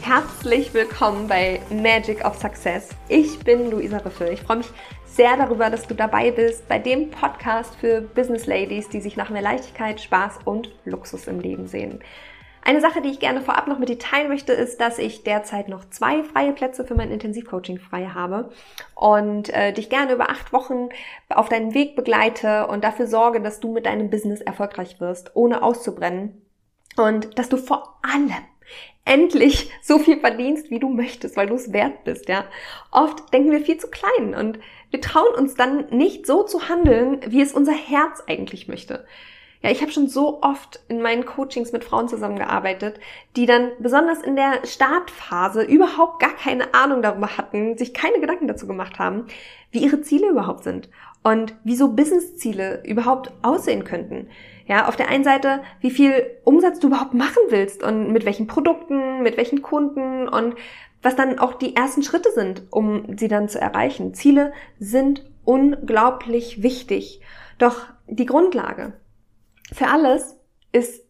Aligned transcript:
Herzlich 0.00 0.72
willkommen 0.72 1.28
bei 1.28 1.60
Magic 1.68 2.24
of 2.24 2.38
Success. 2.38 2.88
Ich 3.10 3.38
bin 3.40 3.70
Luisa 3.70 3.98
Riffel. 3.98 4.32
Ich 4.32 4.40
freue 4.40 4.58
mich 4.58 4.68
sehr 5.04 5.36
darüber, 5.36 5.68
dass 5.68 5.86
du 5.86 5.94
dabei 5.94 6.30
bist 6.30 6.66
bei 6.66 6.78
dem 6.78 7.10
Podcast 7.10 7.74
für 7.74 8.00
Business 8.00 8.46
Ladies, 8.46 8.88
die 8.88 9.02
sich 9.02 9.18
nach 9.18 9.28
mehr 9.28 9.42
Leichtigkeit, 9.42 10.00
Spaß 10.00 10.38
und 10.46 10.70
Luxus 10.86 11.26
im 11.26 11.38
Leben 11.38 11.66
sehen. 11.66 12.00
Eine 12.64 12.80
Sache, 12.80 13.02
die 13.02 13.10
ich 13.10 13.18
gerne 13.18 13.40
vorab 13.40 13.66
noch 13.66 13.80
mit 13.80 13.88
dir 13.88 13.98
teilen 13.98 14.28
möchte, 14.28 14.52
ist, 14.52 14.80
dass 14.80 14.98
ich 14.98 15.24
derzeit 15.24 15.68
noch 15.68 15.88
zwei 15.90 16.22
freie 16.22 16.52
Plätze 16.52 16.84
für 16.84 16.94
mein 16.94 17.10
Intensivcoaching 17.10 17.80
frei 17.80 18.06
habe 18.06 18.50
und 18.94 19.52
äh, 19.52 19.72
dich 19.72 19.90
gerne 19.90 20.12
über 20.12 20.30
acht 20.30 20.52
Wochen 20.52 20.88
auf 21.28 21.48
deinen 21.48 21.74
Weg 21.74 21.96
begleite 21.96 22.68
und 22.68 22.84
dafür 22.84 23.08
sorge, 23.08 23.40
dass 23.40 23.58
du 23.58 23.72
mit 23.72 23.86
deinem 23.86 24.10
Business 24.10 24.40
erfolgreich 24.40 25.00
wirst, 25.00 25.32
ohne 25.34 25.62
auszubrennen 25.62 26.40
und 26.96 27.36
dass 27.36 27.48
du 27.48 27.56
vor 27.56 27.98
allem 28.02 28.30
endlich 29.04 29.70
so 29.82 29.98
viel 29.98 30.20
verdienst, 30.20 30.70
wie 30.70 30.78
du 30.78 30.88
möchtest, 30.88 31.36
weil 31.36 31.48
du 31.48 31.54
es 31.54 31.72
wert 31.72 32.04
bist, 32.04 32.28
ja. 32.28 32.44
Oft 32.92 33.32
denken 33.32 33.50
wir 33.50 33.60
viel 33.60 33.78
zu 33.78 33.88
klein 33.88 34.36
und 34.36 34.60
wir 34.90 35.00
trauen 35.00 35.34
uns 35.34 35.56
dann 35.56 35.88
nicht 35.90 36.26
so 36.26 36.44
zu 36.44 36.68
handeln, 36.68 37.20
wie 37.26 37.40
es 37.40 37.52
unser 37.52 37.72
Herz 37.72 38.22
eigentlich 38.28 38.68
möchte. 38.68 39.04
Ja, 39.62 39.70
ich 39.70 39.80
habe 39.80 39.92
schon 39.92 40.08
so 40.08 40.42
oft 40.42 40.80
in 40.88 41.00
meinen 41.00 41.24
Coachings 41.24 41.70
mit 41.70 41.84
Frauen 41.84 42.08
zusammengearbeitet, 42.08 42.98
die 43.36 43.46
dann 43.46 43.70
besonders 43.78 44.20
in 44.20 44.34
der 44.34 44.66
Startphase 44.66 45.62
überhaupt 45.62 46.18
gar 46.20 46.34
keine 46.34 46.74
Ahnung 46.74 47.00
darüber 47.00 47.36
hatten, 47.38 47.78
sich 47.78 47.94
keine 47.94 48.18
Gedanken 48.18 48.48
dazu 48.48 48.66
gemacht 48.66 48.98
haben, 48.98 49.26
wie 49.70 49.78
ihre 49.78 50.00
Ziele 50.00 50.28
überhaupt 50.28 50.64
sind 50.64 50.88
und 51.22 51.54
wie 51.62 51.76
so 51.76 51.92
Businessziele 51.92 52.82
überhaupt 52.84 53.32
aussehen 53.42 53.84
könnten. 53.84 54.28
Ja, 54.66 54.88
auf 54.88 54.96
der 54.96 55.08
einen 55.08 55.22
Seite, 55.22 55.62
wie 55.80 55.90
viel 55.90 56.26
Umsatz 56.42 56.80
du 56.80 56.88
überhaupt 56.88 57.14
machen 57.14 57.42
willst 57.50 57.84
und 57.84 58.12
mit 58.12 58.24
welchen 58.24 58.48
Produkten, 58.48 59.22
mit 59.22 59.36
welchen 59.36 59.62
Kunden 59.62 60.28
und 60.28 60.56
was 61.02 61.14
dann 61.14 61.38
auch 61.38 61.54
die 61.54 61.76
ersten 61.76 62.02
Schritte 62.02 62.30
sind, 62.32 62.62
um 62.70 63.16
sie 63.16 63.28
dann 63.28 63.48
zu 63.48 63.60
erreichen. 63.60 64.14
Ziele 64.14 64.52
sind 64.80 65.24
unglaublich 65.44 66.64
wichtig. 66.64 67.20
Doch 67.58 67.86
die 68.08 68.26
Grundlage 68.26 68.92
für 69.72 69.88
alles 69.88 70.36
ist 70.72 71.04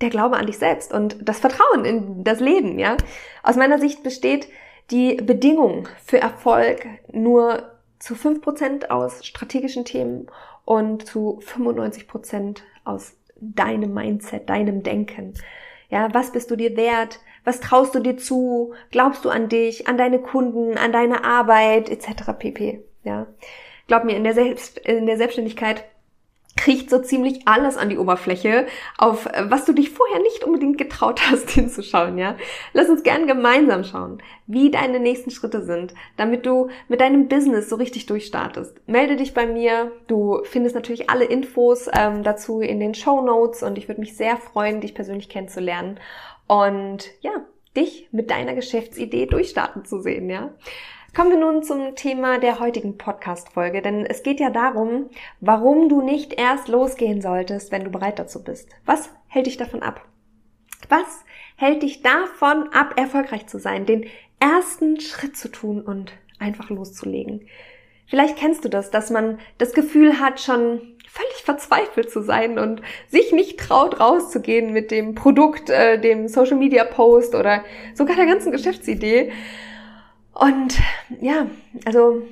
der 0.00 0.10
Glaube 0.10 0.36
an 0.36 0.46
dich 0.46 0.58
selbst 0.58 0.92
und 0.92 1.16
das 1.28 1.40
Vertrauen 1.40 1.84
in 1.84 2.24
das 2.24 2.40
Leben, 2.40 2.78
ja. 2.78 2.96
Aus 3.42 3.56
meiner 3.56 3.78
Sicht 3.78 4.02
besteht 4.02 4.48
die 4.90 5.16
Bedingung 5.16 5.88
für 6.04 6.20
Erfolg 6.20 6.86
nur 7.12 7.70
zu 7.98 8.14
5% 8.14 8.88
aus 8.88 9.24
strategischen 9.24 9.84
Themen 9.84 10.26
und 10.64 11.06
zu 11.06 11.40
95% 11.44 12.58
aus 12.84 13.16
deinem 13.36 13.92
Mindset, 13.94 14.48
deinem 14.48 14.82
Denken. 14.82 15.34
Ja, 15.90 16.12
was 16.12 16.32
bist 16.32 16.50
du 16.50 16.56
dir 16.56 16.76
wert? 16.76 17.20
Was 17.44 17.60
traust 17.60 17.94
du 17.94 18.00
dir 18.00 18.16
zu? 18.16 18.74
Glaubst 18.90 19.24
du 19.24 19.30
an 19.30 19.48
dich, 19.48 19.86
an 19.88 19.98
deine 19.98 20.18
Kunden, 20.18 20.76
an 20.76 20.92
deine 20.92 21.24
Arbeit, 21.24 21.88
etc. 21.88 22.32
pp. 22.38 22.84
Ja. 23.02 23.26
Glaub 23.86 24.04
mir, 24.04 24.16
in 24.16 24.24
der, 24.24 24.34
Selbst, 24.34 24.78
in 24.78 25.06
der 25.06 25.16
Selbstständigkeit 25.16 25.84
kriecht 26.60 26.90
so 26.90 26.98
ziemlich 26.98 27.48
alles 27.48 27.78
an 27.78 27.88
die 27.88 27.96
Oberfläche, 27.96 28.66
auf 28.98 29.26
was 29.44 29.64
du 29.64 29.72
dich 29.72 29.88
vorher 29.88 30.20
nicht 30.20 30.44
unbedingt 30.44 30.76
getraut 30.76 31.22
hast 31.30 31.48
hinzuschauen, 31.50 32.18
ja? 32.18 32.36
Lass 32.74 32.90
uns 32.90 33.02
gern 33.02 33.26
gemeinsam 33.26 33.82
schauen, 33.82 34.22
wie 34.46 34.70
deine 34.70 35.00
nächsten 35.00 35.30
Schritte 35.30 35.62
sind, 35.62 35.94
damit 36.18 36.44
du 36.44 36.68
mit 36.88 37.00
deinem 37.00 37.28
Business 37.28 37.70
so 37.70 37.76
richtig 37.76 38.04
durchstartest. 38.04 38.76
Melde 38.86 39.16
dich 39.16 39.32
bei 39.32 39.46
mir. 39.46 39.92
Du 40.06 40.40
findest 40.44 40.74
natürlich 40.74 41.08
alle 41.08 41.24
Infos 41.24 41.88
ähm, 41.98 42.22
dazu 42.22 42.60
in 42.60 42.78
den 42.78 42.94
Show 42.94 43.22
Notes 43.22 43.62
und 43.62 43.78
ich 43.78 43.88
würde 43.88 44.02
mich 44.02 44.14
sehr 44.14 44.36
freuen, 44.36 44.82
dich 44.82 44.94
persönlich 44.94 45.30
kennenzulernen 45.30 45.98
und 46.46 47.10
ja, 47.22 47.32
dich 47.74 48.08
mit 48.12 48.30
deiner 48.30 48.54
Geschäftsidee 48.54 49.24
durchstarten 49.26 49.86
zu 49.86 50.00
sehen, 50.00 50.28
ja? 50.28 50.52
Kommen 51.14 51.30
wir 51.30 51.38
nun 51.38 51.64
zum 51.64 51.96
Thema 51.96 52.38
der 52.38 52.60
heutigen 52.60 52.96
Podcast-Folge, 52.96 53.82
denn 53.82 54.06
es 54.06 54.22
geht 54.22 54.38
ja 54.38 54.48
darum, 54.48 55.10
warum 55.40 55.88
du 55.88 56.02
nicht 56.02 56.38
erst 56.38 56.68
losgehen 56.68 57.20
solltest, 57.20 57.72
wenn 57.72 57.82
du 57.82 57.90
bereit 57.90 58.20
dazu 58.20 58.44
bist. 58.44 58.68
Was 58.86 59.10
hält 59.26 59.46
dich 59.46 59.56
davon 59.56 59.82
ab? 59.82 60.06
Was 60.88 61.24
hält 61.56 61.82
dich 61.82 62.02
davon 62.02 62.68
ab, 62.72 62.94
erfolgreich 62.96 63.48
zu 63.48 63.58
sein, 63.58 63.86
den 63.86 64.06
ersten 64.38 65.00
Schritt 65.00 65.36
zu 65.36 65.50
tun 65.50 65.82
und 65.82 66.12
einfach 66.38 66.70
loszulegen? 66.70 67.48
Vielleicht 68.06 68.36
kennst 68.36 68.64
du 68.64 68.68
das, 68.68 68.92
dass 68.92 69.10
man 69.10 69.40
das 69.58 69.72
Gefühl 69.72 70.20
hat, 70.20 70.40
schon 70.40 70.80
völlig 71.08 71.42
verzweifelt 71.42 72.12
zu 72.12 72.22
sein 72.22 72.56
und 72.56 72.82
sich 73.08 73.32
nicht 73.32 73.58
traut, 73.58 73.98
rauszugehen 73.98 74.72
mit 74.72 74.92
dem 74.92 75.16
Produkt, 75.16 75.70
äh, 75.70 76.00
dem 76.00 76.28
Social 76.28 76.56
Media 76.56 76.84
Post 76.84 77.34
oder 77.34 77.64
sogar 77.94 78.14
der 78.14 78.26
ganzen 78.26 78.52
Geschäftsidee. 78.52 79.32
Und 80.34 80.78
ja, 81.20 81.46
also 81.84 82.22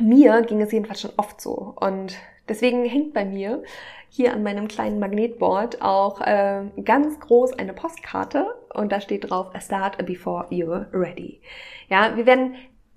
mir 0.00 0.42
ging 0.42 0.60
es 0.60 0.72
jedenfalls 0.72 1.00
schon 1.00 1.12
oft 1.16 1.40
so. 1.40 1.74
Und 1.80 2.16
deswegen 2.48 2.84
hängt 2.84 3.12
bei 3.12 3.24
mir 3.24 3.62
hier 4.08 4.34
an 4.34 4.42
meinem 4.42 4.68
kleinen 4.68 4.98
Magnetboard 4.98 5.80
auch 5.80 6.20
äh, 6.20 6.64
ganz 6.84 7.18
groß 7.18 7.54
eine 7.54 7.72
Postkarte 7.72 8.54
und 8.74 8.92
da 8.92 9.00
steht 9.00 9.30
drauf, 9.30 9.48
start 9.58 10.04
before 10.04 10.46
you're 10.50 10.86
ready. 10.92 11.40
Ja, 11.88 12.14
wir 12.14 12.26
werden 12.26 12.54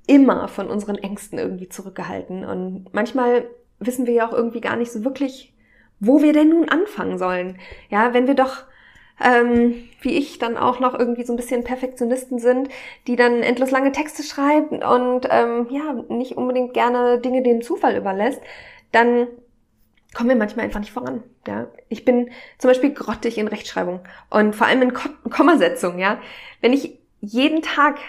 immer 0.07 0.49
von 0.49 0.67
unseren 0.67 0.97
Ängsten 0.97 1.39
irgendwie 1.39 1.69
zurückgehalten 1.69 2.43
und 2.43 2.93
manchmal 2.93 3.47
wissen 3.79 4.05
wir 4.05 4.13
ja 4.13 4.27
auch 4.27 4.33
irgendwie 4.33 4.59
gar 4.59 4.75
nicht 4.75 4.91
so 4.91 5.05
wirklich, 5.05 5.53
wo 6.01 6.21
wir 6.21 6.33
denn 6.33 6.49
nun 6.49 6.67
anfangen 6.67 7.17
sollen. 7.17 7.59
Ja, 7.89 8.13
wenn 8.13 8.27
wir 8.27 8.35
doch 8.35 8.65
ähm, 9.23 9.75
wie 10.01 10.17
ich 10.17 10.39
dann 10.39 10.57
auch 10.57 10.79
noch 10.79 10.97
irgendwie 10.97 11.23
so 11.23 11.33
ein 11.33 11.37
bisschen 11.37 11.63
Perfektionisten 11.63 12.39
sind, 12.39 12.69
die 13.07 13.15
dann 13.15 13.43
endlos 13.43 13.71
lange 13.71 13.91
Texte 13.91 14.23
schreiben 14.23 14.83
und 14.83 15.27
ähm, 15.29 15.67
ja, 15.69 15.93
nicht 16.09 16.37
unbedingt 16.37 16.73
gerne 16.73 17.19
Dinge 17.19 17.41
dem 17.41 17.61
Zufall 17.61 17.95
überlässt, 17.95 18.41
dann 18.91 19.27
kommen 20.13 20.29
wir 20.29 20.35
manchmal 20.35 20.65
einfach 20.65 20.79
nicht 20.79 20.91
voran. 20.91 21.23
Ja, 21.47 21.67
ich 21.89 22.05
bin 22.05 22.31
zum 22.57 22.69
Beispiel 22.69 22.93
grottig 22.93 23.37
in 23.37 23.47
Rechtschreibung 23.47 23.99
und 24.29 24.55
vor 24.55 24.67
allem 24.67 24.81
in 24.81 24.93
Kommasetzung. 25.29 25.99
Ja, 25.99 26.19
wenn 26.61 26.73
ich 26.73 26.99
jeden 27.21 27.61
Tag, 27.61 27.99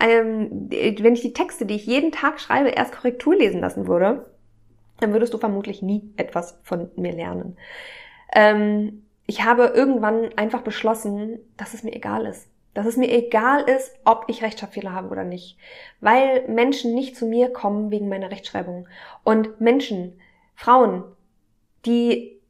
ähm, 0.00 0.68
wenn 0.70 1.14
ich 1.14 1.22
die 1.22 1.32
Texte, 1.32 1.66
die 1.66 1.76
ich 1.76 1.86
jeden 1.86 2.12
Tag 2.12 2.40
schreibe, 2.40 2.68
erst 2.68 2.92
Korrektur 2.94 3.34
lesen 3.34 3.60
lassen 3.60 3.86
würde, 3.86 4.26
dann 5.00 5.12
würdest 5.12 5.34
du 5.34 5.38
vermutlich 5.38 5.82
nie 5.82 6.10
etwas 6.16 6.58
von 6.62 6.90
mir 6.96 7.12
lernen. 7.12 7.56
Ähm, 8.34 9.05
ich 9.26 9.44
habe 9.44 9.72
irgendwann 9.74 10.30
einfach 10.36 10.62
beschlossen, 10.62 11.40
dass 11.56 11.74
es 11.74 11.82
mir 11.82 11.94
egal 11.94 12.26
ist. 12.26 12.48
Dass 12.74 12.86
es 12.86 12.96
mir 12.96 13.10
egal 13.10 13.62
ist, 13.62 13.92
ob 14.04 14.24
ich 14.28 14.42
Rechtschreibfehler 14.42 14.92
habe 14.92 15.08
oder 15.08 15.24
nicht. 15.24 15.58
Weil 16.00 16.46
Menschen 16.48 16.94
nicht 16.94 17.16
zu 17.16 17.26
mir 17.26 17.52
kommen 17.52 17.90
wegen 17.90 18.08
meiner 18.08 18.30
Rechtschreibung. 18.30 18.86
Und 19.24 19.60
Menschen, 19.60 20.20
Frauen, 20.54 21.04
die 21.86 22.40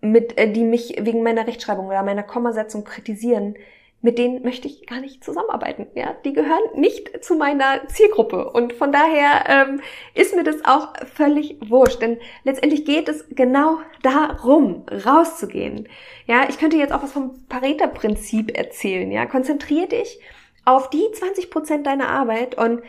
mit, 0.00 0.38
äh, 0.38 0.50
die 0.50 0.64
mich 0.64 0.96
wegen 1.00 1.22
meiner 1.22 1.46
Rechtschreibung 1.46 1.88
oder 1.88 2.02
meiner 2.02 2.22
Kommasetzung 2.22 2.84
kritisieren, 2.84 3.56
mit 4.06 4.18
denen 4.18 4.44
möchte 4.44 4.68
ich 4.68 4.86
gar 4.86 5.00
nicht 5.00 5.24
zusammenarbeiten. 5.24 5.88
Ja, 5.96 6.14
die 6.24 6.32
gehören 6.32 6.62
nicht 6.76 7.24
zu 7.24 7.34
meiner 7.34 7.88
Zielgruppe 7.88 8.48
und 8.52 8.72
von 8.72 8.92
daher 8.92 9.46
ähm, 9.48 9.80
ist 10.14 10.36
mir 10.36 10.44
das 10.44 10.64
auch 10.64 10.92
völlig 11.12 11.56
wurscht, 11.68 12.00
denn 12.00 12.18
letztendlich 12.44 12.84
geht 12.84 13.08
es 13.08 13.24
genau 13.30 13.80
darum, 14.04 14.86
rauszugehen. 15.04 15.88
Ja, 16.28 16.48
ich 16.48 16.56
könnte 16.58 16.76
jetzt 16.76 16.92
auch 16.92 17.02
was 17.02 17.12
vom 17.12 17.48
Pareto-Prinzip 17.48 18.56
erzählen. 18.56 19.10
Ja, 19.10 19.26
konzentriere 19.26 19.88
dich 19.88 20.20
auf 20.64 20.88
die 20.88 21.10
20 21.12 21.50
Prozent 21.50 21.84
deiner 21.88 22.08
Arbeit 22.08 22.56
und 22.56 22.82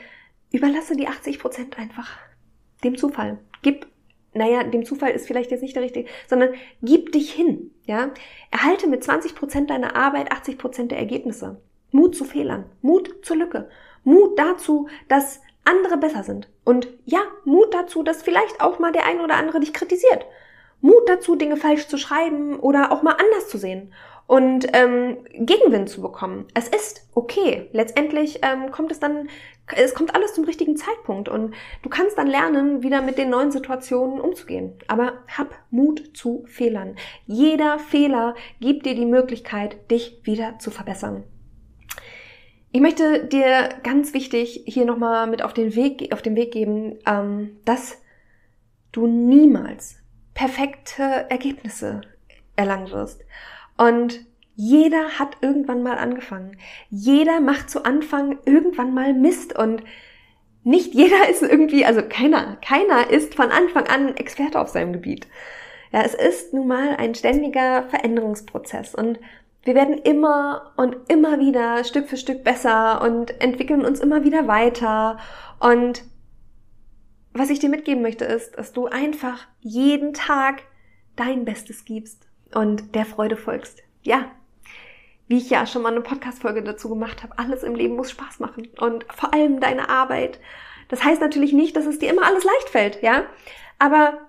überlasse 0.51 0.95
die 0.95 1.07
80 1.07 1.39
Prozent 1.39 1.79
einfach 1.79 2.11
dem 2.83 2.95
Zufall. 2.95 3.39
Gib 3.63 3.87
naja, 4.37 4.63
dem 4.63 4.85
Zufall 4.85 5.11
ist 5.11 5.27
vielleicht 5.27 5.51
jetzt 5.51 5.61
nicht 5.61 5.75
der 5.75 5.83
richtige, 5.83 6.09
sondern 6.27 6.53
gib 6.81 7.11
dich 7.11 7.31
hin, 7.33 7.71
ja. 7.85 8.11
Erhalte 8.51 8.87
mit 8.87 9.03
20 9.03 9.35
Prozent 9.35 9.69
deiner 9.69 9.95
Arbeit 9.95 10.31
80 10.31 10.57
Prozent 10.57 10.91
der 10.91 10.99
Ergebnisse. 10.99 11.61
Mut 11.91 12.15
zu 12.15 12.25
Fehlern, 12.25 12.65
Mut 12.81 13.25
zur 13.25 13.37
Lücke, 13.37 13.69
Mut 14.03 14.37
dazu, 14.37 14.87
dass 15.07 15.41
andere 15.63 15.97
besser 15.97 16.23
sind. 16.23 16.49
Und 16.63 16.87
ja, 17.05 17.19
Mut 17.45 17.73
dazu, 17.73 18.03
dass 18.03 18.23
vielleicht 18.23 18.61
auch 18.61 18.79
mal 18.79 18.91
der 18.91 19.05
ein 19.05 19.21
oder 19.21 19.35
andere 19.35 19.59
dich 19.59 19.73
kritisiert. 19.73 20.25
Mut 20.79 21.07
dazu, 21.07 21.35
Dinge 21.35 21.57
falsch 21.57 21.87
zu 21.87 21.97
schreiben 21.97 22.59
oder 22.59 22.91
auch 22.91 23.01
mal 23.03 23.17
anders 23.19 23.49
zu 23.49 23.57
sehen 23.57 23.91
und 24.27 24.67
ähm, 24.73 25.19
Gegenwind 25.33 25.89
zu 25.89 26.01
bekommen. 26.01 26.45
Es 26.53 26.67
ist 26.67 27.07
okay. 27.13 27.69
Letztendlich 27.71 28.41
ähm, 28.43 28.71
kommt 28.71 28.91
es 28.91 28.99
dann, 28.99 29.29
es 29.73 29.95
kommt 29.95 30.13
alles 30.13 30.33
zum 30.33 30.43
richtigen 30.43 30.75
Zeitpunkt 30.75 31.29
und 31.29 31.55
du 31.81 31.89
kannst 31.89 32.17
dann 32.17 32.27
lernen, 32.27 32.83
wieder 32.83 33.01
mit 33.01 33.17
den 33.17 33.29
neuen 33.29 33.51
Situationen 33.51 34.19
umzugehen. 34.19 34.73
Aber 34.87 35.13
hab 35.35 35.55
Mut 35.71 36.15
zu 36.15 36.43
Fehlern. 36.47 36.97
Jeder 37.25 37.79
Fehler 37.79 38.35
gibt 38.59 38.85
dir 38.85 38.95
die 38.95 39.05
Möglichkeit, 39.05 39.89
dich 39.89 40.19
wieder 40.23 40.59
zu 40.59 40.71
verbessern. 40.71 41.23
Ich 42.73 42.81
möchte 42.81 43.25
dir 43.25 43.69
ganz 43.81 44.13
wichtig 44.13 44.63
hier 44.67 44.85
nochmal 44.85 45.27
mit 45.27 45.41
auf 45.41 45.53
den 45.53 45.73
Weg, 45.73 46.13
auf 46.13 46.21
den 46.21 46.35
Weg 46.35 46.51
geben, 46.51 46.99
ähm, 47.07 47.57
dass 47.63 48.01
du 48.91 49.07
niemals 49.07 49.95
perfekte 50.33 51.01
Ergebnisse 51.29 52.01
erlangen 52.57 52.91
wirst. 52.91 53.23
Und 53.77 54.25
jeder 54.55 55.19
hat 55.19 55.37
irgendwann 55.41 55.83
mal 55.83 55.97
angefangen. 55.97 56.57
Jeder 56.89 57.39
macht 57.39 57.69
zu 57.69 57.85
Anfang 57.85 58.39
irgendwann 58.45 58.93
mal 58.93 59.13
Mist 59.13 59.57
und 59.57 59.83
nicht 60.63 60.95
jeder 60.95 61.29
ist 61.29 61.43
irgendwie, 61.43 61.85
also 61.85 62.01
keiner, 62.01 62.57
keiner 62.57 63.09
ist 63.09 63.35
von 63.35 63.51
Anfang 63.51 63.87
an 63.87 64.17
Experte 64.17 64.59
auf 64.59 64.69
seinem 64.69 64.93
Gebiet. 64.93 65.27
Ja, 65.93 66.01
es 66.01 66.15
ist 66.15 66.53
nun 66.53 66.67
mal 66.67 66.95
ein 66.97 67.15
ständiger 67.15 67.83
Veränderungsprozess 67.83 68.95
und 68.95 69.19
wir 69.63 69.75
werden 69.75 69.97
immer 69.97 70.73
und 70.75 70.95
immer 71.07 71.39
wieder 71.39 71.83
Stück 71.83 72.07
für 72.07 72.17
Stück 72.17 72.43
besser 72.43 73.01
und 73.01 73.39
entwickeln 73.41 73.85
uns 73.85 73.99
immer 73.99 74.23
wieder 74.23 74.47
weiter. 74.47 75.19
Und 75.59 76.03
was 77.33 77.49
ich 77.49 77.59
dir 77.59 77.69
mitgeben 77.69 78.01
möchte, 78.01 78.25
ist, 78.25 78.57
dass 78.57 78.73
du 78.73 78.87
einfach 78.87 79.47
jeden 79.59 80.13
Tag 80.13 80.63
dein 81.15 81.45
Bestes 81.45 81.85
gibst 81.85 82.26
und 82.53 82.95
der 82.95 83.05
Freude 83.05 83.37
folgst. 83.37 83.83
Ja, 84.03 84.31
wie 85.27 85.37
ich 85.37 85.49
ja 85.49 85.65
schon 85.65 85.81
mal 85.81 85.91
eine 85.91 86.01
Podcast-Folge 86.01 86.63
dazu 86.63 86.89
gemacht 86.89 87.23
habe, 87.23 87.37
alles 87.37 87.63
im 87.63 87.75
Leben 87.75 87.95
muss 87.95 88.11
Spaß 88.11 88.39
machen 88.39 88.69
und 88.79 89.05
vor 89.13 89.33
allem 89.33 89.59
deine 89.59 89.89
Arbeit. 89.89 90.39
Das 90.87 91.03
heißt 91.03 91.21
natürlich 91.21 91.51
nicht, 91.51 91.75
dass 91.75 91.85
es 91.85 91.99
dir 91.99 92.09
immer 92.09 92.25
alles 92.25 92.45
leicht 92.45 92.69
fällt, 92.69 93.01
ja? 93.01 93.25
Aber 93.77 94.19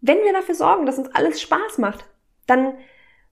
wenn 0.00 0.18
wir 0.18 0.32
dafür 0.32 0.54
sorgen, 0.54 0.84
dass 0.84 0.98
uns 0.98 1.14
alles 1.14 1.40
Spaß 1.40 1.78
macht, 1.78 2.04
dann 2.46 2.74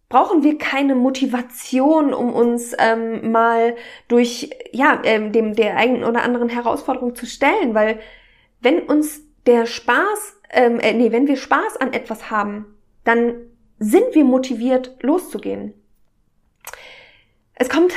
brauchen 0.08 0.43
wir 0.43 0.58
keine 0.58 0.94
Motivation, 0.94 2.14
um 2.14 2.32
uns 2.32 2.75
ähm, 2.79 3.31
mal 3.31 3.76
durch 4.08 4.50
ja 4.73 5.00
ähm, 5.05 5.32
dem 5.32 5.55
der 5.55 5.76
eigenen 5.76 6.05
oder 6.05 6.23
anderen 6.23 6.49
Herausforderung 6.49 7.14
zu 7.14 7.26
stellen, 7.26 7.75
weil 7.75 8.00
wenn 8.61 8.81
uns 8.81 9.23
der 9.46 9.67
Spaß, 9.67 10.40
ähm, 10.50 10.81
äh, 10.81 10.93
nee, 10.93 11.12
wenn 11.12 11.29
wir 11.29 11.37
Spaß 11.37 11.79
an 11.79 11.93
etwas 11.93 12.31
haben, 12.31 12.67
dann 13.05 13.34
sind 13.82 14.14
wir 14.14 14.25
motiviert 14.25 14.96
loszugehen. 15.02 15.75
Es 17.55 17.69
kommt 17.69 17.93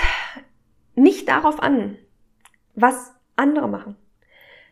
nicht 0.96 1.30
darauf 1.30 1.62
an, 1.62 1.98
was 2.74 3.14
andere 3.36 3.68
machen. 3.68 3.96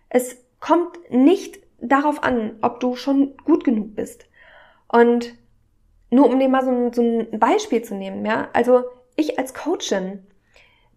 Es 0.09 0.37
kommt 0.59 0.97
nicht 1.11 1.59
darauf 1.79 2.23
an, 2.23 2.57
ob 2.61 2.79
du 2.79 2.95
schon 2.95 3.37
gut 3.45 3.63
genug 3.63 3.95
bist. 3.95 4.27
Und 4.87 5.35
nur 6.09 6.29
um 6.29 6.39
dir 6.39 6.49
mal 6.49 6.63
so 6.63 6.71
ein, 6.71 6.93
so 6.93 7.01
ein 7.01 7.39
Beispiel 7.39 7.83
zu 7.83 7.95
nehmen, 7.95 8.25
ja, 8.25 8.49
also 8.53 8.83
ich 9.15 9.37
als 9.37 9.53
Coachin, 9.53 10.25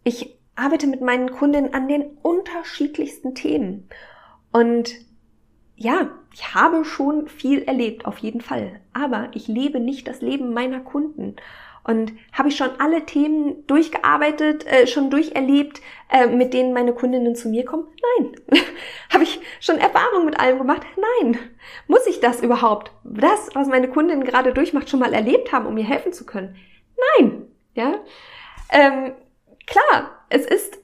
ich 0.03 0.39
arbeite 0.55 0.87
mit 0.87 1.03
meinen 1.03 1.31
Kundinnen 1.31 1.75
an 1.75 1.89
den 1.89 2.17
unterschiedlichsten 2.23 3.35
Themen. 3.35 3.89
Und 4.51 4.95
ja, 5.77 6.11
ich 6.33 6.55
habe 6.55 6.85
schon 6.85 7.29
viel 7.29 7.63
erlebt, 7.63 8.07
auf 8.07 8.19
jeden 8.19 8.41
Fall. 8.41 8.81
Aber 8.93 9.29
ich 9.35 9.47
lebe 9.47 9.79
nicht 9.79 10.09
das 10.09 10.23
Leben 10.23 10.55
meiner 10.55 10.81
Kunden. 10.81 11.37
Und 11.85 12.13
habe 12.33 12.49
ich 12.49 12.57
schon 12.57 12.71
alle 12.81 13.07
Themen 13.07 13.65
durchgearbeitet, 13.69 14.67
äh, 14.67 14.89
schon 14.89 15.09
durcherlebt, 15.09 15.81
äh, 16.11 16.27
mit 16.27 16.53
denen 16.53 16.73
meine 16.73 16.95
Kundinnen 16.95 17.37
zu 17.37 17.49
mir 17.49 17.65
kommen? 17.65 17.87
Nein. 18.19 18.33
habe 19.13 19.23
ich 19.23 19.41
schon 19.61 19.79
Erfahrung 19.79 20.25
mit 20.25 20.41
allem 20.41 20.59
gemacht? 20.59 20.83
Nein. 20.97 21.39
Muss 21.87 22.07
ich 22.09 22.19
das 22.19 22.41
überhaupt, 22.41 22.91
das, 23.05 23.51
was 23.55 23.69
meine 23.69 23.89
Kundin 23.89 24.25
gerade 24.25 24.53
durchmacht, 24.53 24.91
schon 24.91 24.99
mal 24.99 25.13
erlebt 25.13 25.53
haben, 25.53 25.67
um 25.67 25.77
ihr 25.79 25.85
helfen 25.85 26.13
zu 26.13 26.27
können? 26.27 26.57
Nein. 27.19 27.47
Ja. 27.75 27.95
Ähm, 28.73 29.13
klar, 29.67 30.25
es 30.29 30.45
ist 30.45 30.79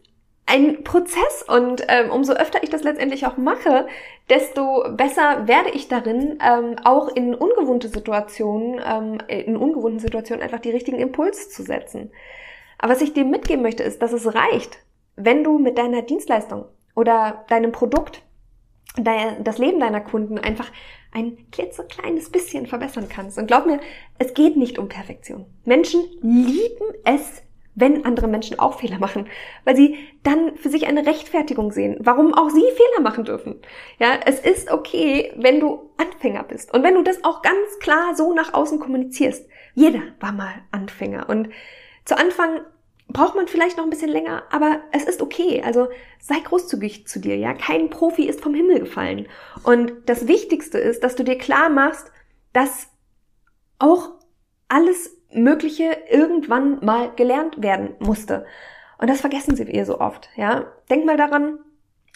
ein 0.47 0.83
Prozess 0.85 1.45
und 1.47 1.85
ähm, 1.89 2.11
umso 2.11 2.33
öfter 2.33 2.63
ich 2.63 2.71
das 2.71 2.83
letztendlich 2.83 3.27
auch 3.27 3.37
mache, 3.37 3.87
desto 4.29 4.85
besser 4.97 5.47
werde 5.47 5.71
ich 5.71 5.89
darin, 5.89 6.39
ähm, 6.45 6.77
auch 6.85 7.09
in 7.09 7.35
ungewohnte 7.35 7.89
Situationen, 7.89 8.81
ähm, 8.85 9.19
in 9.29 9.57
ungewohnten 9.57 10.01
Situationen 10.01 10.43
einfach 10.43 10.61
die 10.61 10.71
richtigen 10.71 10.99
Impulse 10.99 11.49
zu 11.49 11.63
setzen. 11.63 12.11
Aber 12.79 12.93
was 12.93 13.03
ich 13.03 13.13
dir 13.13 13.25
mitgeben 13.25 13.63
möchte, 13.63 13.83
ist, 13.83 14.03
dass 14.03 14.13
es 14.13 14.35
reicht, 14.35 14.79
wenn 15.17 15.45
du 15.45 15.59
mit 15.59 15.79
deiner 15.79 16.03
Dienstleistung 16.03 16.65
oder 16.95 17.45
deinem 17.49 17.73
Produkt 17.73 18.23
das 18.95 19.59
Leben 19.59 19.81
deiner 19.81 20.03
Kunden 20.03 20.39
einfach 20.39 20.71
ein 21.13 21.51
klitzekleines 21.51 22.31
bisschen 22.31 22.67
verbessern 22.67 23.09
kannst. 23.09 23.39
Und 23.39 23.47
glaub 23.47 23.67
mir, 23.67 23.81
es 24.19 24.35
geht 24.35 24.57
nicht 24.57 24.79
um 24.79 24.89
Perfektion. 24.89 25.47
Menschen 25.65 26.03
lieben 26.21 26.95
es, 27.05 27.43
wenn 27.75 28.05
andere 28.05 28.29
Menschen 28.29 28.59
auch 28.59 28.79
Fehler 28.79 28.99
machen, 28.99 29.29
weil 29.65 29.77
sie 29.77 29.97
dann 30.23 30.57
für 30.57 30.69
sich 30.69 30.87
eine 30.87 31.07
Rechtfertigung 31.07 31.73
sehen, 31.73 31.97
warum 32.01 32.35
auch 32.35 32.51
sie 32.51 32.61
Fehler 32.61 33.03
machen 33.03 33.25
dürfen. 33.25 33.61
Ja, 33.99 34.21
es 34.27 34.41
ist 34.41 34.71
okay, 34.71 35.33
wenn 35.37 35.61
du 35.61 35.91
Anfänger 35.97 36.43
bist 36.43 36.73
und 36.75 36.83
wenn 36.83 36.95
du 36.95 37.03
das 37.03 37.25
auch 37.25 37.43
ganz 37.43 37.79
klar 37.81 38.15
so 38.15 38.35
nach 38.35 38.53
außen 38.53 38.79
kommunizierst. 38.79 39.49
Jeder 39.75 40.03
war 40.21 40.33
mal 40.33 40.55
Anfänger 40.71 41.29
und 41.29 41.49
zu 42.05 42.19
Anfang 42.19 42.61
braucht 43.09 43.35
man 43.35 43.47
vielleicht 43.47 43.77
noch 43.77 43.85
ein 43.85 43.91
bisschen 43.91 44.11
länger, 44.11 44.45
aber 44.51 44.81
es 44.93 45.05
ist 45.05 45.23
okay. 45.23 45.63
Also 45.65 45.89
sei 46.19 46.41
großzügig 46.41 47.07
zu 47.07 47.21
dir, 47.21 47.37
ja. 47.37 47.55
Kein 47.55 47.91
Profi 47.91 48.25
ist 48.27 48.41
vom 48.41 48.55
Himmel 48.55 48.81
gefallen. 48.81 49.29
Und 49.63 49.93
das 50.07 50.29
Wichtigste 50.29 50.79
ist, 50.79 51.05
dass 51.05 51.15
du 51.15 51.23
dir 51.23 51.37
klar 51.37 51.69
machst, 51.69 52.11
dass 52.53 52.89
auch 53.79 54.11
alles 54.69 55.17
Mögliche 55.35 55.97
irgendwann 56.09 56.85
mal 56.85 57.11
gelernt 57.17 57.63
werden 57.63 57.95
musste. 57.99 58.47
Und 58.99 59.09
das 59.09 59.21
vergessen 59.21 59.57
sie 59.57 59.65
ihr 59.65 59.85
so 59.85 60.01
oft, 60.01 60.29
ja. 60.37 60.67
Denk 60.91 61.05
mal 61.05 61.17
daran, 61.17 61.59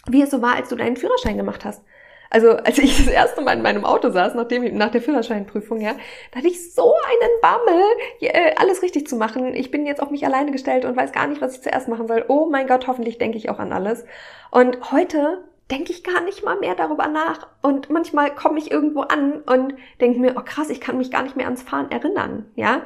wie 0.07 0.21
es 0.21 0.31
so 0.31 0.41
war, 0.41 0.55
als 0.55 0.69
du 0.69 0.75
deinen 0.75 0.97
Führerschein 0.97 1.37
gemacht 1.37 1.65
hast. 1.65 1.83
Also, 2.29 2.51
als 2.51 2.77
ich 2.77 2.97
das 2.97 3.07
erste 3.07 3.41
Mal 3.41 3.55
in 3.55 3.61
meinem 3.61 3.85
Auto 3.85 4.09
saß, 4.09 4.35
nachdem, 4.35 4.75
nach 4.75 4.91
der 4.91 5.01
Führerscheinprüfung, 5.01 5.79
ja, 5.79 5.95
da 6.31 6.39
hatte 6.39 6.47
ich 6.47 6.73
so 6.73 6.93
einen 6.93 7.41
Bammel, 7.41 7.83
äh, 8.19 8.53
alles 8.57 8.81
richtig 8.81 9.07
zu 9.07 9.15
machen. 9.15 9.55
Ich 9.55 9.71
bin 9.71 9.85
jetzt 9.85 10.01
auf 10.01 10.09
mich 10.09 10.25
alleine 10.25 10.51
gestellt 10.51 10.83
und 10.85 10.97
weiß 10.97 11.13
gar 11.13 11.27
nicht, 11.27 11.41
was 11.41 11.55
ich 11.55 11.61
zuerst 11.61 11.87
machen 11.87 12.07
soll. 12.07 12.25
Oh 12.27 12.47
mein 12.49 12.67
Gott, 12.67 12.87
hoffentlich 12.87 13.17
denke 13.17 13.37
ich 13.37 13.49
auch 13.49 13.59
an 13.59 13.71
alles. 13.71 14.05
Und 14.51 14.91
heute 14.91 15.43
denke 15.69 15.91
ich 15.91 16.03
gar 16.03 16.21
nicht 16.21 16.43
mal 16.43 16.57
mehr 16.59 16.75
darüber 16.75 17.07
nach. 17.07 17.47
Und 17.61 17.89
manchmal 17.89 18.33
komme 18.33 18.59
ich 18.59 18.71
irgendwo 18.71 19.01
an 19.01 19.41
und 19.41 19.75
denke 19.99 20.19
mir, 20.19 20.35
oh 20.37 20.41
krass, 20.43 20.69
ich 20.69 20.81
kann 20.81 20.97
mich 20.97 21.11
gar 21.11 21.23
nicht 21.23 21.35
mehr 21.35 21.45
ans 21.45 21.63
Fahren 21.63 21.91
erinnern, 21.91 22.45
ja. 22.55 22.83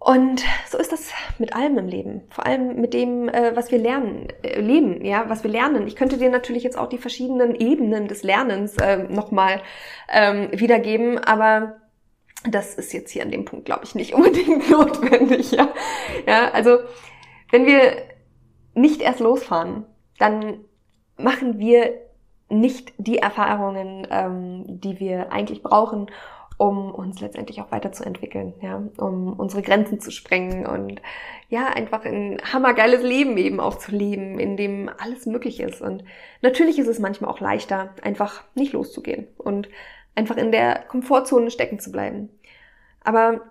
Und 0.00 0.44
so 0.68 0.78
ist 0.78 0.92
das 0.92 1.10
mit 1.38 1.54
allem 1.54 1.76
im 1.76 1.88
Leben. 1.88 2.22
Vor 2.30 2.46
allem 2.46 2.80
mit 2.80 2.94
dem, 2.94 3.28
äh, 3.28 3.54
was 3.56 3.72
wir 3.72 3.78
lernen, 3.78 4.28
äh, 4.42 4.60
leben, 4.60 5.04
ja, 5.04 5.28
was 5.28 5.42
wir 5.42 5.50
lernen. 5.50 5.86
Ich 5.88 5.96
könnte 5.96 6.18
dir 6.18 6.30
natürlich 6.30 6.62
jetzt 6.62 6.78
auch 6.78 6.88
die 6.88 6.98
verschiedenen 6.98 7.54
Ebenen 7.56 8.06
des 8.06 8.22
Lernens 8.22 8.76
äh, 8.78 8.98
nochmal 9.08 9.60
ähm, 10.08 10.48
wiedergeben, 10.52 11.18
aber 11.18 11.78
das 12.48 12.74
ist 12.74 12.92
jetzt 12.92 13.10
hier 13.10 13.22
an 13.22 13.32
dem 13.32 13.44
Punkt, 13.44 13.64
glaube 13.64 13.84
ich, 13.84 13.96
nicht 13.96 14.14
unbedingt 14.14 14.70
notwendig, 14.70 15.50
ja. 15.50 15.68
Ja, 16.26 16.52
also, 16.52 16.78
wenn 17.50 17.66
wir 17.66 17.96
nicht 18.74 19.02
erst 19.02 19.18
losfahren, 19.18 19.84
dann 20.18 20.64
machen 21.18 21.58
wir 21.58 21.94
nicht 22.48 22.92
die 22.96 23.18
Erfahrungen, 23.18 24.06
ähm, 24.10 24.64
die 24.66 25.00
wir 25.00 25.32
eigentlich 25.32 25.62
brauchen, 25.62 26.10
um 26.56 26.92
uns 26.92 27.20
letztendlich 27.20 27.60
auch 27.60 27.70
weiterzuentwickeln, 27.70 28.52
ja, 28.60 28.82
um 28.98 29.32
unsere 29.32 29.62
Grenzen 29.62 30.00
zu 30.00 30.10
sprengen 30.10 30.66
und 30.66 31.00
ja, 31.48 31.66
einfach 31.68 32.04
ein 32.04 32.38
hammergeiles 32.52 33.02
Leben 33.02 33.36
eben 33.36 33.60
auch 33.60 33.76
zu 33.76 33.92
leben, 33.92 34.38
in 34.40 34.56
dem 34.56 34.90
alles 34.98 35.26
möglich 35.26 35.60
ist. 35.60 35.80
Und 35.80 36.04
natürlich 36.42 36.78
ist 36.78 36.88
es 36.88 36.98
manchmal 36.98 37.30
auch 37.30 37.40
leichter, 37.40 37.94
einfach 38.02 38.42
nicht 38.54 38.72
loszugehen 38.72 39.28
und 39.38 39.68
einfach 40.16 40.36
in 40.36 40.50
der 40.50 40.80
Komfortzone 40.88 41.50
stecken 41.50 41.78
zu 41.78 41.92
bleiben. 41.92 42.28
Aber 43.04 43.42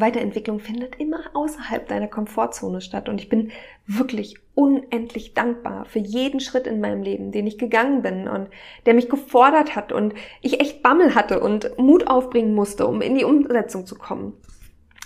Weiterentwicklung 0.00 0.60
findet 0.60 0.96
immer 1.00 1.20
außerhalb 1.34 1.88
deiner 1.88 2.08
Komfortzone 2.08 2.80
statt. 2.80 3.08
Und 3.08 3.20
ich 3.20 3.28
bin 3.28 3.50
wirklich 3.86 4.36
unendlich 4.54 5.34
dankbar 5.34 5.84
für 5.84 5.98
jeden 5.98 6.40
Schritt 6.40 6.66
in 6.66 6.80
meinem 6.80 7.02
Leben, 7.02 7.32
den 7.32 7.46
ich 7.46 7.58
gegangen 7.58 8.02
bin 8.02 8.28
und 8.28 8.48
der 8.86 8.94
mich 8.94 9.08
gefordert 9.08 9.76
hat 9.76 9.92
und 9.92 10.14
ich 10.40 10.60
echt 10.60 10.82
Bammel 10.82 11.14
hatte 11.14 11.40
und 11.40 11.78
Mut 11.78 12.06
aufbringen 12.08 12.54
musste, 12.54 12.86
um 12.86 13.00
in 13.00 13.16
die 13.16 13.24
Umsetzung 13.24 13.86
zu 13.86 13.96
kommen. 13.96 14.32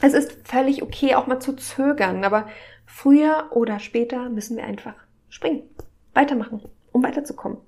Es 0.03 0.15
ist 0.15 0.47
völlig 0.49 0.83
okay, 0.83 1.15
auch 1.15 1.27
mal 1.27 1.41
zu 1.41 1.55
zögern, 1.55 2.25
aber 2.25 2.49
früher 2.87 3.49
oder 3.51 3.79
später 3.81 4.29
müssen 4.31 4.57
wir 4.57 4.65
einfach 4.65 4.95
springen, 5.29 5.63
weitermachen, 6.15 6.63
um 6.93 7.03
weiterzukommen. 7.03 7.59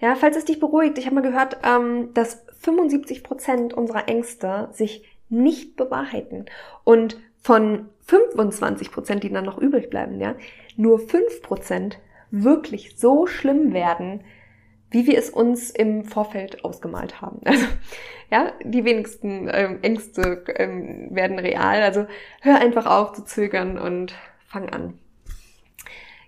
Ja, 0.00 0.14
falls 0.14 0.36
es 0.36 0.46
dich 0.46 0.58
beruhigt, 0.60 0.96
ich 0.96 1.04
habe 1.04 1.16
mal 1.16 1.22
gehört, 1.22 1.58
ähm, 1.62 2.14
dass 2.14 2.46
75 2.60 3.22
Prozent 3.22 3.74
unserer 3.74 4.08
Ängste 4.08 4.70
sich 4.72 5.04
nicht 5.30 5.76
bewahrheiten. 5.76 6.46
Und 6.84 7.18
von 7.40 7.88
25 8.02 8.90
Prozent, 8.90 9.24
die 9.24 9.32
dann 9.32 9.44
noch 9.44 9.58
übrig 9.58 9.88
bleiben, 9.88 10.20
ja, 10.20 10.34
nur 10.76 10.98
5 10.98 11.42
Prozent 11.42 11.98
wirklich 12.30 12.96
so 12.96 13.26
schlimm 13.26 13.72
werden, 13.72 14.22
wie 14.90 15.06
wir 15.06 15.18
es 15.18 15.30
uns 15.30 15.70
im 15.70 16.04
Vorfeld 16.04 16.64
ausgemalt 16.64 17.20
haben. 17.20 17.40
Also, 17.46 17.66
ja, 18.32 18.52
die 18.62 18.84
wenigsten 18.84 19.48
ähm, 19.52 19.80
Ängste 19.82 20.44
ähm, 20.54 21.08
werden 21.10 21.40
real. 21.40 21.82
Also 21.82 22.06
hör 22.42 22.60
einfach 22.60 22.86
auf 22.86 23.12
zu 23.12 23.24
zögern 23.24 23.76
und 23.76 24.14
fang 24.46 24.68
an. 24.68 24.98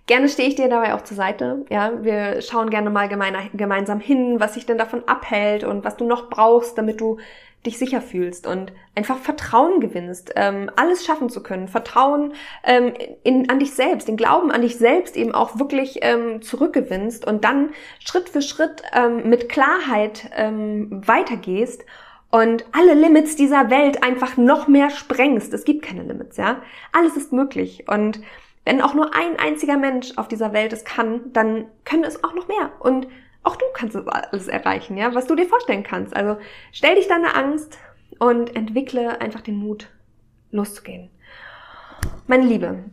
Gerne 0.05 0.27
stehe 0.27 0.49
ich 0.49 0.55
dir 0.55 0.67
dabei 0.67 0.93
auch 0.93 1.03
zur 1.03 1.15
Seite. 1.15 1.65
Ja, 1.69 2.03
wir 2.03 2.41
schauen 2.41 2.69
gerne 2.69 2.89
mal 2.89 3.07
gemeinsam 3.07 4.01
hin, 4.01 4.39
was 4.39 4.55
sich 4.55 4.65
denn 4.65 4.77
davon 4.77 5.07
abhält 5.07 5.63
und 5.63 5.85
was 5.85 5.95
du 5.95 6.05
noch 6.05 6.29
brauchst, 6.29 6.77
damit 6.77 6.99
du 6.99 7.19
dich 7.65 7.77
sicher 7.77 8.01
fühlst 8.01 8.45
und 8.45 8.73
einfach 8.95 9.17
Vertrauen 9.17 9.79
gewinnst, 9.79 10.33
ähm, 10.35 10.69
alles 10.75 11.05
schaffen 11.05 11.29
zu 11.29 11.41
können. 11.41 11.69
Vertrauen 11.69 12.33
ähm, 12.63 12.93
in, 13.23 13.49
an 13.49 13.59
dich 13.59 13.73
selbst, 13.73 14.07
den 14.07 14.17
Glauben 14.17 14.51
an 14.51 14.61
dich 14.61 14.77
selbst 14.77 15.15
eben 15.15 15.33
auch 15.33 15.57
wirklich 15.59 15.99
ähm, 16.01 16.41
zurückgewinnst 16.41 17.25
und 17.25 17.45
dann 17.45 17.69
Schritt 17.99 18.29
für 18.29 18.41
Schritt 18.41 18.83
ähm, 18.93 19.29
mit 19.29 19.47
Klarheit 19.47 20.29
ähm, 20.35 21.01
weitergehst 21.05 21.85
und 22.31 22.65
alle 22.73 22.95
Limits 22.95 23.35
dieser 23.35 23.69
Welt 23.69 24.03
einfach 24.03 24.35
noch 24.35 24.67
mehr 24.67 24.89
sprengst. 24.89 25.53
Es 25.53 25.63
gibt 25.63 25.85
keine 25.85 26.03
Limits, 26.03 26.35
ja. 26.35 26.57
Alles 26.91 27.15
ist 27.15 27.31
möglich 27.31 27.85
und 27.87 28.19
wenn 28.65 28.81
auch 28.81 28.93
nur 28.93 29.13
ein 29.15 29.37
einziger 29.37 29.77
Mensch 29.77 30.17
auf 30.17 30.27
dieser 30.27 30.53
Welt 30.53 30.73
es 30.73 30.85
kann, 30.85 31.33
dann 31.33 31.65
können 31.83 32.03
es 32.03 32.23
auch 32.23 32.33
noch 32.33 32.47
mehr. 32.47 32.71
Und 32.79 33.07
auch 33.43 33.55
du 33.55 33.65
kannst 33.73 33.95
es 33.95 34.07
alles 34.07 34.47
erreichen, 34.47 34.97
ja, 34.97 35.13
was 35.13 35.27
du 35.27 35.35
dir 35.35 35.45
vorstellen 35.45 35.83
kannst. 35.83 36.15
Also 36.15 36.37
stell 36.71 36.95
dich 36.95 37.07
deine 37.07 37.35
Angst 37.35 37.77
und 38.19 38.55
entwickle 38.55 39.19
einfach 39.19 39.41
den 39.41 39.57
Mut, 39.57 39.89
loszugehen. 40.51 41.09
Meine 42.27 42.45
Liebe, 42.45 42.85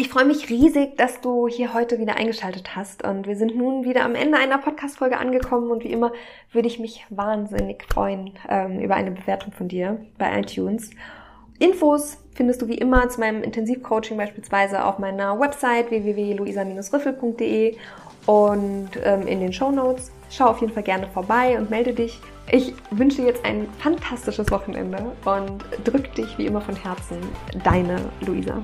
ich 0.00 0.08
freue 0.08 0.24
mich 0.24 0.48
riesig, 0.48 0.96
dass 0.96 1.20
du 1.20 1.48
hier 1.48 1.74
heute 1.74 1.98
wieder 1.98 2.16
eingeschaltet 2.16 2.76
hast 2.76 3.04
und 3.04 3.26
wir 3.26 3.36
sind 3.36 3.56
nun 3.56 3.84
wieder 3.84 4.04
am 4.04 4.14
Ende 4.14 4.38
einer 4.38 4.58
Podcast-Folge 4.58 5.18
angekommen 5.18 5.70
und 5.70 5.82
wie 5.82 5.92
immer 5.92 6.12
würde 6.52 6.68
ich 6.68 6.78
mich 6.78 7.04
wahnsinnig 7.10 7.84
freuen 7.84 8.32
ähm, 8.48 8.78
über 8.78 8.94
eine 8.94 9.10
Bewertung 9.10 9.52
von 9.52 9.68
dir 9.68 10.00
bei 10.16 10.38
iTunes. 10.38 10.90
Infos 11.58 12.18
findest 12.34 12.62
du 12.62 12.68
wie 12.68 12.78
immer 12.78 13.08
zu 13.08 13.20
meinem 13.20 13.42
Intensivcoaching 13.42 14.16
beispielsweise 14.16 14.84
auf 14.84 14.98
meiner 14.98 15.38
Website 15.40 15.90
www.luisa-riffel.de 15.90 17.76
und 18.26 18.90
ähm, 19.02 19.26
in 19.26 19.40
den 19.40 19.52
Show 19.52 19.70
Notes. 19.70 20.12
Schau 20.30 20.46
auf 20.46 20.60
jeden 20.60 20.72
Fall 20.72 20.82
gerne 20.82 21.08
vorbei 21.08 21.58
und 21.58 21.70
melde 21.70 21.92
dich. 21.94 22.20
Ich 22.50 22.74
wünsche 22.90 23.22
dir 23.22 23.28
jetzt 23.28 23.44
ein 23.44 23.66
fantastisches 23.78 24.50
Wochenende 24.50 24.98
und 25.24 25.64
drück 25.84 26.14
dich 26.14 26.38
wie 26.38 26.46
immer 26.46 26.60
von 26.60 26.76
Herzen. 26.76 27.18
Deine 27.64 27.98
Luisa. 28.20 28.62